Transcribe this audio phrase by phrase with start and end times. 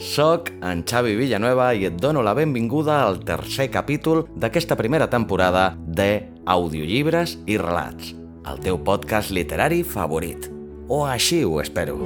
[0.00, 5.74] sóc en Xavi Villanueva i et dono la benvinguda al tercer capítol d'aquesta primera temporada
[5.76, 8.14] de Audiollibres i Relats,
[8.48, 10.48] el teu podcast literari favorit.
[10.88, 12.00] O així ho espero.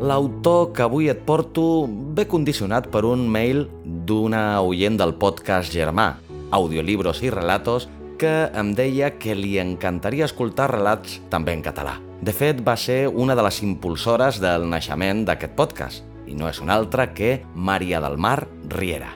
[0.00, 1.84] L'autor que avui et porto
[2.16, 6.14] ve condicionat per un mail d'una oient del podcast germà,
[6.50, 7.86] Audiolibros i Relatos,
[8.18, 12.00] que em deia que li encantaria escoltar relats també en català.
[12.20, 16.60] De fet, va ser una de les impulsores del naixement d'aquest podcast, i no és
[16.60, 19.14] una altra que Maria del Mar Riera.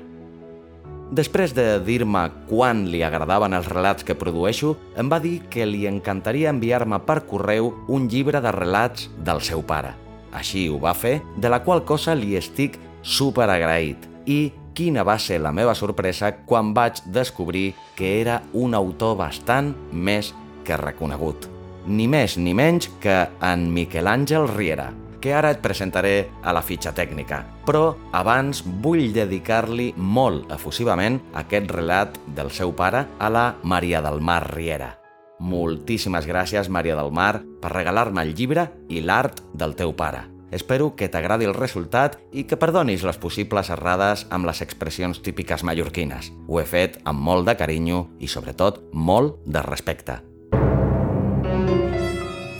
[1.14, 5.84] Després de dir-me quan li agradaven els relats que produeixo, em va dir que li
[5.86, 9.92] encantaria enviar-me per correu un llibre de relats del seu pare.
[10.32, 14.08] Així ho va fer, de la qual cosa li estic super agraït.
[14.24, 19.74] I quina va ser la meva sorpresa quan vaig descobrir que era un autor bastant
[19.92, 20.32] més
[20.64, 21.53] que reconegut.
[21.86, 24.88] Ni més ni menys que en Miquel Àngel Riera,
[25.20, 27.42] que ara et presentaré a la fitxa tècnica.
[27.64, 34.20] Però abans vull dedicar-li molt efusivament aquest relat del seu pare a la Maria del
[34.20, 34.94] Mar Riera.
[35.40, 40.26] Moltíssimes gràcies, Maria del Mar, per regalar-me el llibre i l'art del teu pare.
[40.54, 45.64] Espero que t'agradi el resultat i que perdonis les possibles errades amb les expressions típiques
[45.66, 46.30] mallorquines.
[46.46, 50.20] Ho he fet amb molt de carinyo i, sobretot, molt de respecte.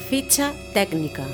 [0.09, 1.25] Fitxa tècnica.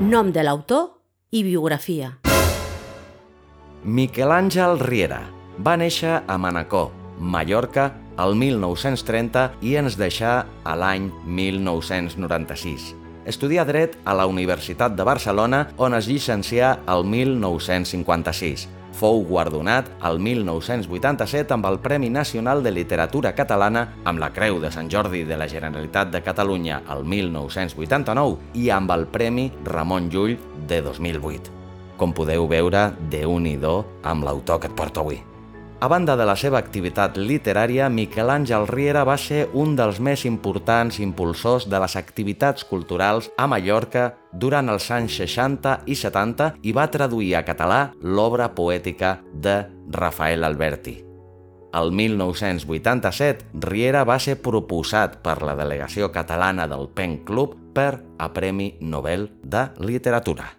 [0.00, 0.84] Nom de l'autor
[1.34, 2.12] i biografia.
[3.82, 5.24] Miquel Àngel Riera
[5.58, 7.90] va néixer a Manacor, Mallorca,
[8.22, 12.94] el 1930 i ens deixà a l'any 1996.
[13.28, 18.68] Estudià dret a la Universitat de Barcelona, on es llicencià el 1956.
[18.98, 24.72] Fou guardonat el 1987 amb el Premi Nacional de Literatura Catalana amb la Creu de
[24.74, 30.34] Sant Jordi de la Generalitat de Catalunya el 1989 i amb el Premi Ramon Llull
[30.66, 31.54] de 2008.
[31.98, 35.27] Com podeu veure, de un i do amb l'autor que et porto avui.
[35.80, 40.24] A banda de la seva activitat literària, Miquel Àngel Riera va ser un dels més
[40.26, 46.74] importants impulsors de les activitats culturals a Mallorca durant els anys 60 i 70 i
[46.74, 49.60] va traduir a català l'obra poètica de
[49.94, 50.98] Rafael Alberti.
[51.78, 58.32] El 1987, Riera va ser proposat per la delegació catalana del Pen Club per a
[58.34, 60.56] Premi Nobel de Literatura.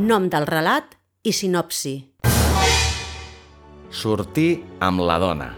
[0.00, 1.96] Nom del relat i sinopsi.
[3.90, 5.48] Sortir amb la dona.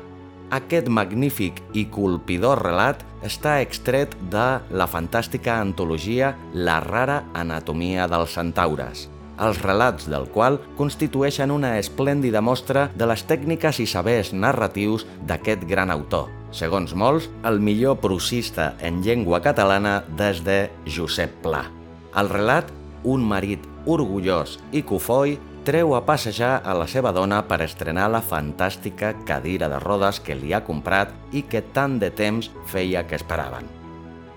[0.54, 8.32] Aquest magnífic i colpidor relat està extret de la fantàstica antologia La rara anatomia dels
[8.38, 15.04] centaures, els relats del qual constitueixen una esplèndida mostra de les tècniques i sabers narratius
[15.28, 21.66] d'aquest gran autor, segons molts, el millor prosista en llengua catalana des de Josep Pla.
[22.16, 22.72] El relat,
[23.04, 25.36] un marit orgullós i cofoi,
[25.68, 30.32] treu a passejar a la seva dona per estrenar la fantàstica cadira de rodes que
[30.32, 33.66] li ha comprat i que tant de temps feia que esperaven.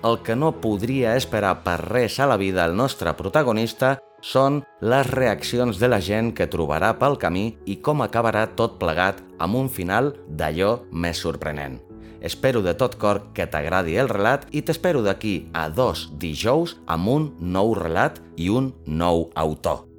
[0.04, 5.08] El que no podria esperar per res a la vida el nostre protagonista són les
[5.08, 9.70] reaccions de la gent que trobarà pel camí i com acabarà tot plegat amb un
[9.72, 11.80] final d'allò més sorprenent.
[12.20, 17.08] Espero de tot cor que t'agradi el relat i t'espero d'aquí a dos dijous amb
[17.16, 19.91] un nou relat i un nou autor.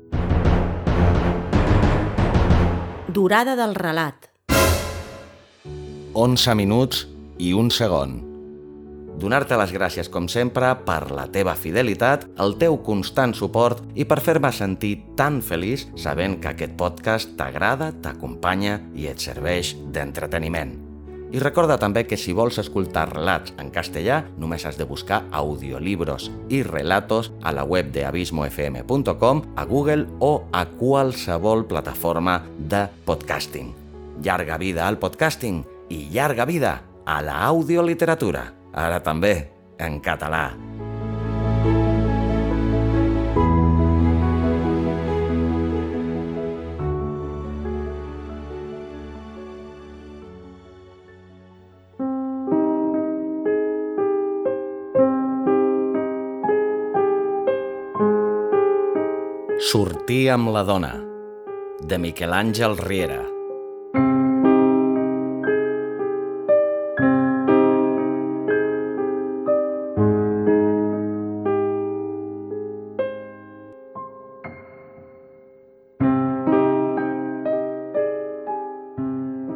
[3.12, 4.30] Durada del relat.
[6.16, 7.02] 11 minuts
[7.36, 8.14] i un segon.
[9.20, 14.22] Donar-te les gràcies, com sempre, per la teva fidelitat, el teu constant suport i per
[14.24, 20.72] fer-me sentir tan feliç sabent que aquest podcast t'agrada, t'acompanya i et serveix d'entreteniment.
[21.32, 26.28] I recorda també que si vols escoltar relats en castellà, només has de buscar audiolibros
[26.52, 33.72] i relatos a la web de abismofm.com, a Google o a qualsevol plataforma de podcasting.
[34.22, 36.74] Llarga vida al podcasting i llarga vida
[37.06, 38.50] a la audioliteratura.
[38.76, 39.34] Ara també
[39.80, 40.50] en català.
[59.72, 60.90] Sortir amb la dona,
[61.80, 63.22] de Miquel Àngel Riera.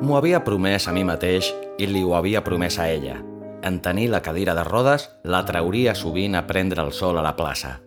[0.00, 3.20] M'ho havia promès a mi mateix i li ho havia promès a ella.
[3.60, 7.36] En tenir la cadira de rodes, la trauria sovint a prendre el sol a la
[7.36, 7.82] plaça.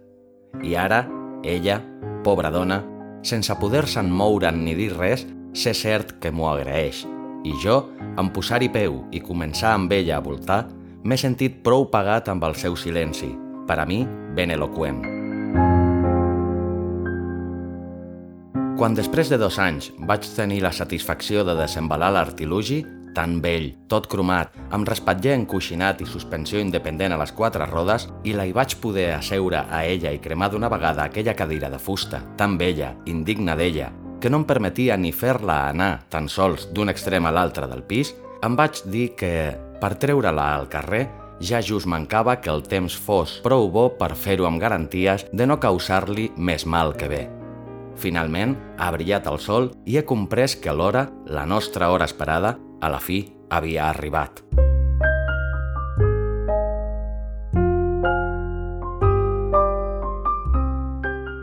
[0.61, 1.07] I ara,
[1.41, 1.81] ella,
[2.23, 2.81] pobra dona,
[3.23, 7.05] sense poder-se'n moure'n ni dir res, sé cert que m'ho agraeix.
[7.47, 7.81] I jo,
[8.19, 10.65] en posar-hi peu i començar amb ella a voltar,
[11.03, 13.31] m'he sentit prou pagat amb el seu silenci,
[13.67, 14.03] per a mi
[14.35, 15.01] ben eloqüent.
[18.79, 22.79] Quan després de dos anys vaig tenir la satisfacció de desembalar l'artilugi,
[23.15, 28.33] tan vell, tot cromat, amb respatller encoixinat i suspensió independent a les quatre rodes, i
[28.33, 32.21] la hi vaig poder asseure a ella i cremar d'una vegada aquella cadira de fusta,
[32.37, 37.25] tan vella, indigna d'ella, que no em permetia ni fer-la anar tan sols d'un extrem
[37.25, 38.13] a l'altre del pis,
[38.43, 39.33] em vaig dir que,
[39.79, 41.07] per treure-la al carrer,
[41.39, 45.59] ja just mancava que el temps fos prou bo per fer-ho amb garanties de no
[45.59, 47.21] causar-li més mal que bé.
[47.99, 52.89] Finalment, ha brillat el sol i he comprès que l'hora, la nostra hora esperada, a
[52.89, 54.43] la fi havia arribat.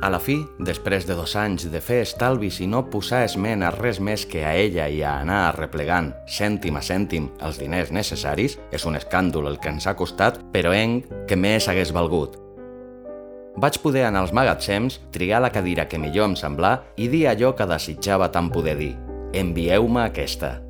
[0.06, 3.72] A la fi, després de dos anys de fer estalvis i no posar esment a
[3.74, 8.54] res més que a ella i a anar arreplegant cèntim a cèntim els diners necessaris,
[8.70, 12.38] és un escàndol el que ens ha costat, però en que més hagués valgut.
[13.56, 17.56] Vaig poder anar als magatzems, triar la cadira que millor em semblà i dir allò
[17.56, 18.92] que desitjava tant poder dir.
[19.34, 20.65] Envieu-me aquesta.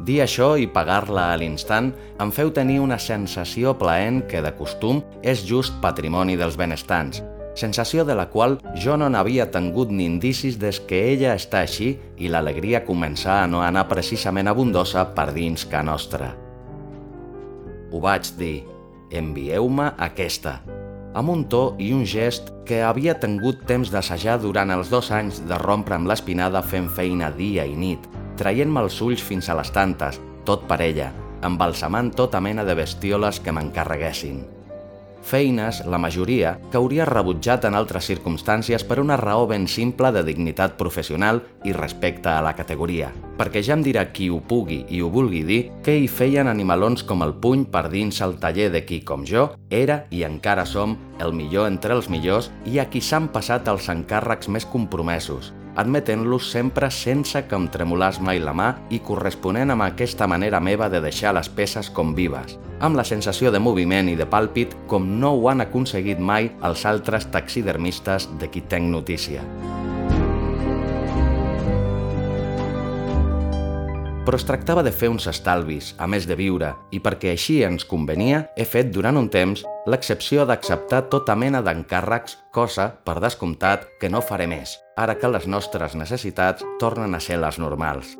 [0.00, 1.90] Dir això i pagar-la a l'instant
[2.22, 7.20] em feu tenir una sensació plaent que de costum és just patrimoni dels benestants,
[7.54, 11.92] sensació de la qual jo no n'havia tingut ni indicis des que ella està així
[12.16, 16.32] i l'alegria començà a no anar precisament abundosa per dins ca nostra.
[17.92, 18.62] Ho vaig dir,
[19.10, 20.60] envieu-me aquesta,
[21.12, 25.42] amb un to i un gest que havia tingut temps d'assajar durant els dos anys
[25.44, 28.06] de rompre amb l'espinada fent feina dia i nit,
[28.40, 31.10] traient-me els ulls fins a les tantes, tot per ella,
[31.44, 34.40] embalsamant tota mena de bestioles que m'encarreguessin.
[35.22, 40.22] Feines, la majoria, que hauria rebutjat en altres circumstàncies per una raó ben simple de
[40.24, 45.02] dignitat professional i respecte a la categoria, perquè ja em dirà qui ho pugui i
[45.04, 48.84] ho vulgui dir que hi feien animalons com el puny per dins el taller de
[48.88, 53.04] qui, com jo, era i encara som el millor entre els millors i a qui
[53.04, 58.70] s'han passat els encàrrecs més compromesos, admetent-los sempre sense que em tremolàs mai la mà
[58.90, 63.52] i corresponent amb aquesta manera meva de deixar les peces com vives, amb la sensació
[63.52, 68.50] de moviment i de pàlpit com no ho han aconseguit mai els altres taxidermistes de
[68.50, 69.44] qui tenc notícia.
[74.30, 77.82] Però es tractava de fer uns estalvis, a més de viure, i perquè així ens
[77.82, 84.06] convenia, he fet durant un temps l'excepció d'acceptar tota mena d'encàrrecs, cosa, per descomptat, que
[84.06, 88.14] no faré més, ara que les nostres necessitats tornen a ser les normals.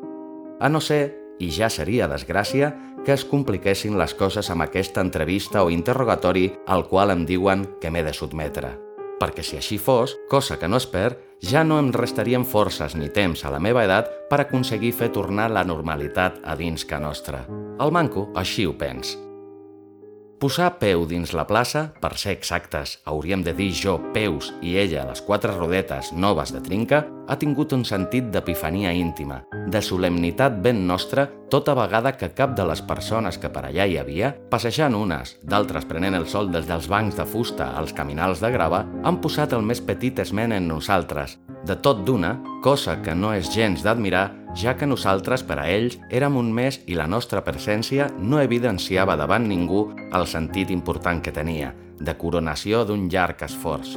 [0.59, 2.73] A no ser, i ja seria desgràcia,
[3.05, 7.87] que es compliquessin les coses amb aquesta entrevista o interrogatori al qual em diuen que
[7.87, 8.75] m'he de sotmetre.
[9.21, 13.09] Perquè si així fos, cosa que no es perd, ja no em restarien forces ni
[13.13, 17.45] temps a la meva edat per aconseguir fer tornar la normalitat a dins que nostra.
[17.81, 19.13] El manco així ho pens.
[20.41, 25.03] Posar peu dins la plaça, per ser exactes, hauríem de dir jo peus i ella
[25.05, 30.81] les quatre rodetes noves de trinca, ha tingut un sentit d'epifania íntima, de solemnitat ben
[30.89, 35.35] nostra, tota vegada que cap de les persones que per allà hi havia, passejant unes,
[35.45, 39.53] d'altres prenent el sol des dels bancs de fusta als caminals de grava, han posat
[39.53, 41.37] el més petit esment en nosaltres,
[41.69, 45.97] de tot d'una, cosa que no és gens d'admirar, ja que nosaltres per a ells
[46.09, 51.33] érem un més i la nostra presència no evidenciava davant ningú el sentit important que
[51.35, 53.95] tenia, de coronació d'un llarg esforç.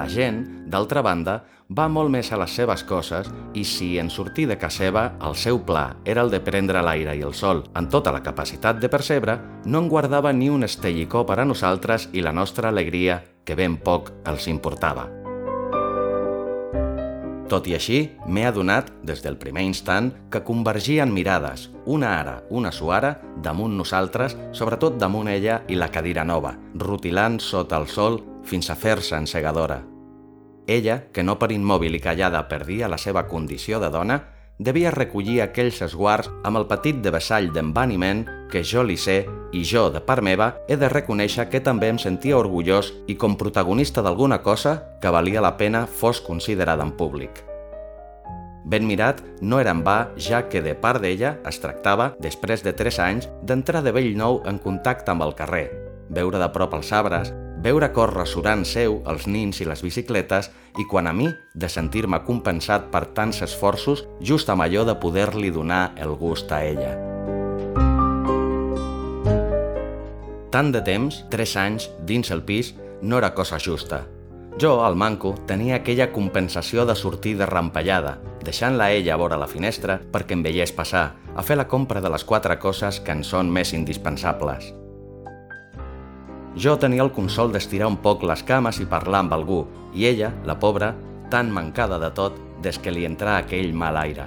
[0.00, 4.46] La gent, d'altra banda, va molt més a les seves coses i si en sortir
[4.48, 7.92] de casa seva el seu pla era el de prendre l'aire i el sol amb
[7.92, 12.24] tota la capacitat de percebre, no en guardava ni un estellicó per a nosaltres i
[12.24, 15.19] la nostra alegria, que ben poc els importava.
[17.50, 17.98] Tot i així,
[18.30, 24.36] m'he adonat, des del primer instant, que convergien mirades, una ara, una suara, damunt nosaltres,
[24.54, 29.80] sobretot damunt ella i la cadira nova, rutilant sota el sol fins a fer-se encegadora.
[30.70, 34.20] Ella, que no per immòbil i callada perdia la seva condició de dona,
[34.60, 39.22] devia recollir aquells esguards amb el petit de vessall d'envaniment que jo li sé
[39.56, 43.38] i jo, de part meva, he de reconèixer que també em sentia orgullós i com
[43.40, 47.40] protagonista d'alguna cosa que valia la pena fos considerada en públic.
[48.70, 52.74] Ben mirat no era en va, ja que de part d'ella es tractava, després de
[52.76, 55.70] 3 anys, d'entrar de vell nou en contacte amb el carrer,
[56.12, 60.48] veure de prop els arbres, veure córrer surant seu els nins i les bicicletes
[60.80, 65.50] i quan a mi de sentir-me compensat per tants esforços just amb allò de poder-li
[65.52, 66.94] donar el gust a ella.
[70.50, 74.02] Tant de temps, tres anys, dins el pis, no era cosa justa.
[74.58, 79.48] Jo, al manco, tenia aquella compensació de sortir de rampallada, deixant-la ella a vora la
[79.48, 83.22] finestra perquè em veiés passar, a fer la compra de les quatre coses que en
[83.22, 84.74] són més indispensables.
[86.56, 89.60] Jo tenia el consol d'estirar un poc les cames i parlar amb algú,
[89.94, 90.94] i ella, la pobra,
[91.30, 94.26] tan mancada de tot des que li entrà aquell mal aire.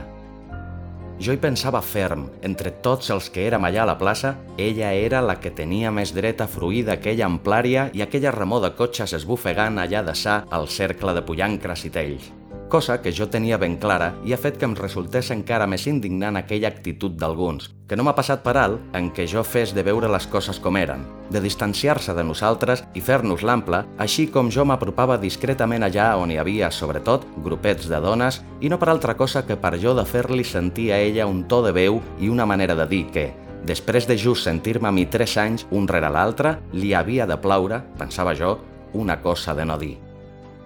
[1.19, 5.21] Jo hi pensava ferm, entre tots els que érem allà a la plaça, ella era
[5.21, 9.77] la que tenia més dret a fruir d'aquella amplària i aquella remor de cotxes esbufegant
[9.79, 12.31] allà de sa al cercle de pollancres i tells
[12.73, 16.39] cosa que jo tenia ben clara i ha fet que em resultés encara més indignant
[16.39, 20.07] aquella actitud d'alguns, que no m'ha passat per alt en què jo fes de veure
[20.09, 25.19] les coses com eren, de distanciar-se de nosaltres i fer-nos l'ample, així com jo m'apropava
[25.21, 29.59] discretament allà on hi havia, sobretot, grupets de dones, i no per altra cosa que
[29.61, 32.87] per jo de fer-li sentir a ella un to de veu i una manera de
[32.89, 33.27] dir que,
[33.69, 37.83] després de just sentir-me a mi tres anys un rere l'altre, li havia de plaure,
[38.01, 38.57] pensava jo,
[38.93, 39.93] una cosa de no dir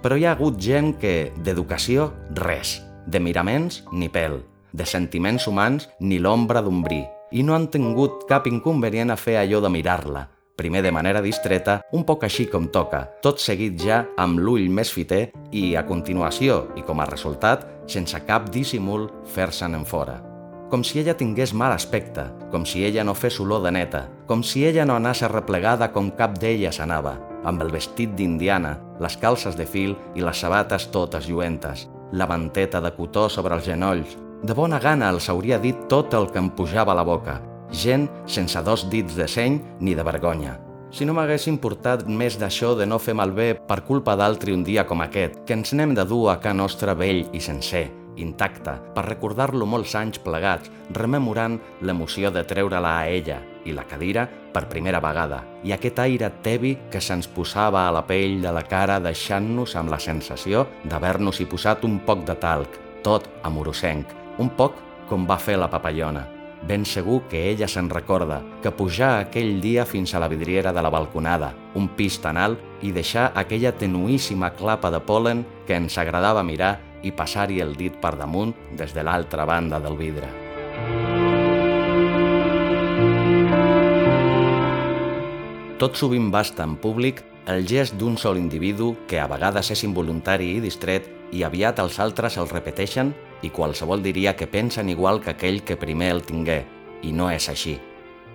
[0.08, 2.06] però hi ha hagut gent que, d'educació,
[2.40, 2.78] res,
[3.12, 4.38] de miraments, ni pèl,
[4.72, 6.80] de sentiments humans, ni l'ombra d'un
[7.36, 11.82] i no han tingut cap inconvenient a fer allò de mirar-la, primer de manera distreta,
[11.92, 16.70] un poc així com toca, tot seguit ja amb l'ull més fiter i, a continuació,
[16.78, 20.22] i com a resultat, sense cap dissimul, fer-se'n en fora.
[20.72, 24.40] Com si ella tingués mal aspecte, com si ella no fes olor de neta, com
[24.40, 29.58] si ella no anés arreplegada com cap d'elles anava, amb el vestit d'indiana, les calces
[29.58, 34.16] de fil i les sabates totes lluentes, la manteta de cotó sobre els genolls.
[34.44, 37.40] De bona gana els hauria dit tot el que em pujava a la boca,
[37.72, 40.58] gent sense dos dits de seny ni de vergonya.
[40.92, 44.86] Si no m'hagués importat més d'això de no fer malbé per culpa d'altri un dia
[44.88, 49.06] com aquest, que ens n'hem de dur a ca nostre vell i sencer, intacte, per
[49.10, 55.02] recordar-lo molts anys plegats, rememorant l'emoció de treure-la a ella i la cadira per primera
[55.04, 59.76] vegada, i aquest aire tevi que se'ns posava a la pell de la cara deixant-nos
[59.76, 64.10] amb la sensació d'haver-nos-hi posat un poc de talc, tot amorosenc,
[64.40, 66.26] un poc com va fer la papallona.
[66.68, 70.82] Ben segur que ella se'n recorda, que pujar aquell dia fins a la vidriera de
[70.82, 75.98] la balconada, un pis tan alt, i deixar aquella tenuíssima clapa de polen que ens
[76.02, 80.34] agradava mirar i passar-hi el dit per damunt des de l'altra banda del vidre.
[85.78, 90.48] Tot sovint basta en públic el gest d'un sol individu que a vegades és involuntari
[90.56, 93.12] i distret i aviat els altres el repeteixen
[93.46, 96.64] i qualsevol diria que pensen igual que aquell que primer el tingué,
[97.06, 97.76] i no és així.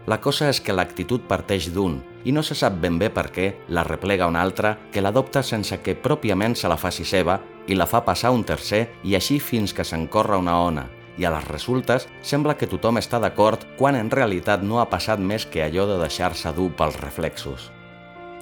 [0.06, 3.50] La cosa és que l'actitud parteix d'un i no se sap ben bé per què
[3.74, 7.90] la replega un altre que l'adopta sense que pròpiament se la faci seva i la
[7.90, 10.86] fa passar un tercer i així fins que s'encorre una ona,
[11.18, 15.20] i a les resultes sembla que tothom està d'acord quan en realitat no ha passat
[15.20, 17.70] més que allò de deixar-se dur pels reflexos.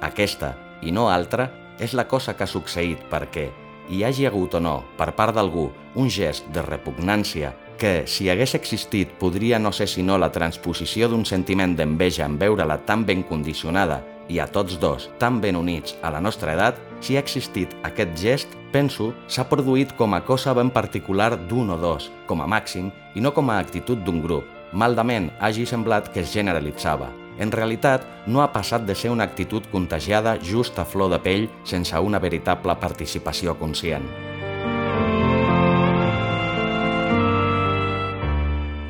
[0.01, 1.49] Aquesta, i no altra,
[1.79, 3.49] és la cosa que ha succeït perquè,
[3.89, 5.67] hi hagi hagut o no, per part d'algú,
[5.99, 7.51] un gest de repugnància
[7.81, 12.77] que, si hagués existit, podria no ser sinó la transposició d'un sentiment d'enveja en veure-la
[12.85, 17.17] tan ben condicionada i a tots dos tan ben units a la nostra edat, si
[17.17, 22.09] ha existit aquest gest, penso, s'ha produït com a cosa ben particular d'un o dos,
[22.27, 24.47] com a màxim, i no com a actitud d'un grup.
[24.71, 27.11] Maldament hagi semblat que es generalitzava.
[27.39, 31.47] En realitat, no ha passat de ser una actitud contagiada just a flor de pell
[31.63, 34.05] sense una veritable participació conscient.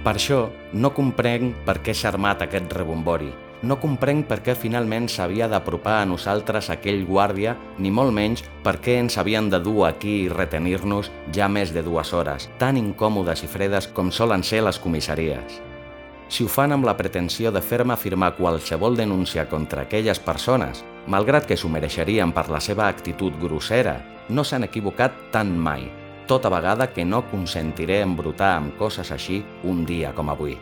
[0.01, 3.29] Per això, no comprenc per què s'ha armat aquest rebombori.
[3.62, 8.80] No comprenc per què finalment s'havia d'apropar a nosaltres aquell guàrdia, ni molt menys per
[8.82, 13.44] què ens havien de dur aquí i retenir-nos ja més de dues hores, tan incòmodes
[13.46, 15.62] i fredes com solen ser les comissaries.
[16.32, 21.46] Si ho fan amb la pretensió de fer-me afirmar qualsevol denúncia contra aquelles persones, malgrat
[21.46, 24.00] que s'ho mereixerien per la seva actitud grossera,
[24.30, 25.86] no s'han equivocat tant mai,
[26.25, 30.58] tota vegada que no consentiré embrutar amb coses així un dia com avui.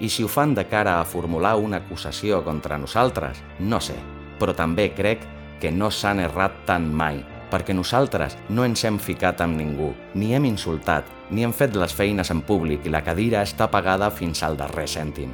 [0.00, 3.96] I si ho fan de cara a formular una acusació contra nosaltres, no sé,
[4.40, 5.22] però també crec
[5.60, 10.32] que no s'han errat tant mai, perquè nosaltres no ens hem ficat amb ningú, ni
[10.34, 14.42] hem insultat, ni hem fet les feines en públic i la cadira està pagada fins
[14.42, 15.30] al darrer cèntim.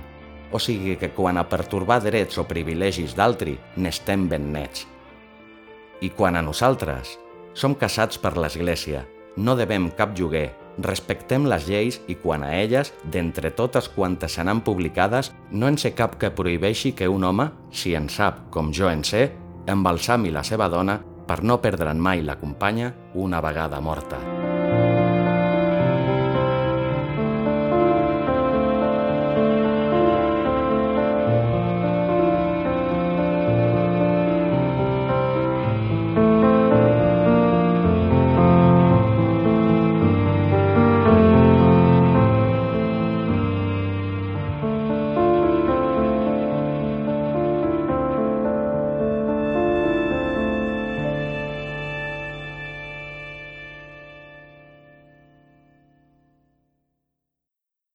[0.53, 4.87] O sigui que quan a pertorbar drets o privilegis d'altri n'estem ben nets.
[6.01, 7.17] I quan a nosaltres,
[7.55, 9.05] som casats per l'Església,
[9.37, 10.51] no devem cap lloguer,
[10.83, 15.95] respectem les lleis i quan a elles, d'entre totes quantes se publicades, no en sé
[15.95, 19.31] cap que prohibeixi que un home, si en sap com jo en sé,
[19.67, 24.40] embalsami la seva dona per no perdre'n mai la companya una vegada morta.